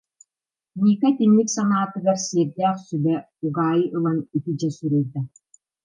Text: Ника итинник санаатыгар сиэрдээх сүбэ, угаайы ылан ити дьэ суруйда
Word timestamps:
Ника 0.83 1.07
итинник 1.11 1.49
санаатыгар 1.55 2.17
сиэрдээх 2.25 2.75
сүбэ, 2.87 3.15
угаайы 3.45 3.85
ылан 3.95 4.17
ити 4.37 4.51
дьэ 4.59 4.69
суруйда 4.77 5.21